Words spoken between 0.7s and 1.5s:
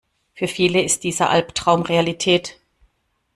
ist dieser